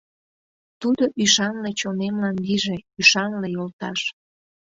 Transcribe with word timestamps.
Тудо 0.81 1.03
ӱшанле 1.23 1.71
чонемлан 1.79 2.35
Лийже 2.45 2.77
ӱшанле 2.99 3.47
йолташ. 3.55 3.99